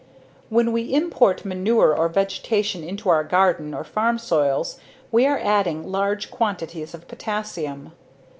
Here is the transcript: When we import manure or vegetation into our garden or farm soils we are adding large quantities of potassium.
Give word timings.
When 0.49 0.71
we 0.71 0.91
import 0.95 1.45
manure 1.45 1.95
or 1.95 2.09
vegetation 2.09 2.83
into 2.83 3.07
our 3.07 3.23
garden 3.23 3.71
or 3.75 3.83
farm 3.83 4.17
soils 4.17 4.79
we 5.11 5.27
are 5.27 5.37
adding 5.37 5.91
large 5.91 6.31
quantities 6.31 6.95
of 6.95 7.07
potassium. 7.07 7.91